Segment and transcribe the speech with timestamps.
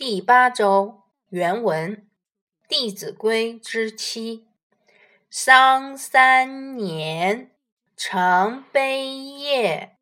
[0.00, 1.94] 第八周原文
[2.66, 4.46] 《弟子规》之七：
[5.28, 7.50] 丧三年，
[7.98, 9.98] 常悲咽，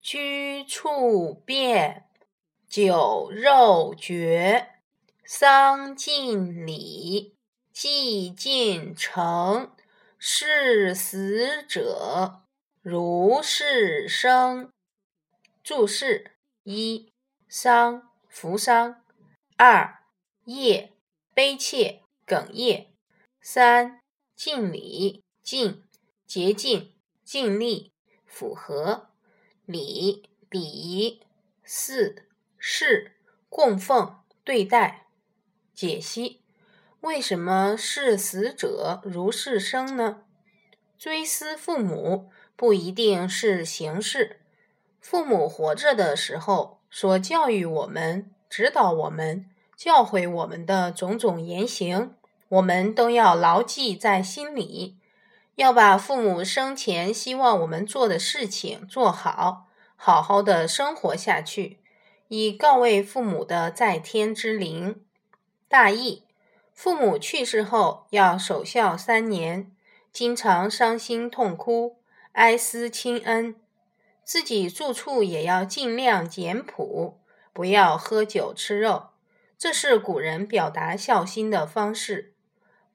[0.00, 2.06] 居处变，
[2.66, 4.76] 酒肉绝。
[5.26, 7.36] 丧尽礼，
[7.70, 9.70] 祭尽诚，
[10.16, 12.40] 事死者
[12.80, 14.70] 如是生。
[15.62, 16.30] 注释
[16.62, 17.12] 一：
[17.46, 19.03] 丧，扶丧。
[19.66, 20.00] 二
[20.44, 20.92] 业
[21.32, 22.88] 悲切哽咽，
[23.40, 24.02] 三
[24.36, 25.82] 尽礼尽
[26.26, 26.92] 竭尽
[27.24, 27.90] 尽力
[28.26, 29.08] 符合
[29.64, 31.22] 礼礼仪，
[31.62, 32.26] 四
[32.58, 33.12] 事
[33.48, 35.06] 供奉对待。
[35.72, 36.42] 解析：
[37.00, 40.24] 为什么视死者如是生呢？
[40.98, 44.42] 追思父母不一定是形式，
[45.00, 48.30] 父母活着的时候所教育我们。
[48.50, 52.14] 指导我们、教诲我们的种种言行，
[52.48, 54.96] 我们都要牢记在心里，
[55.56, 61.78] 要把父母生前希望我们做的事情做好，好好的生活下去，
[62.28, 65.02] 以告慰父母的在天之灵。
[65.68, 66.22] 大意：
[66.72, 69.72] 父母去世后要守孝三年，
[70.12, 71.96] 经常伤心痛哭、
[72.32, 73.56] 哀思亲恩，
[74.22, 77.18] 自己住处也要尽量简朴。
[77.52, 79.10] 不要喝酒吃肉，
[79.56, 82.34] 这是古人表达孝心的方式。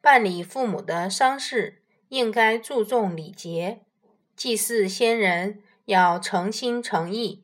[0.01, 3.81] 办理父母的丧事，应该注重礼节。
[4.35, 7.43] 祭祀先人要诚心诚意，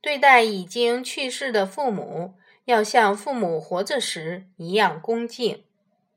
[0.00, 2.34] 对待已经去世的父母，
[2.66, 5.64] 要像父母活着时一样恭敬。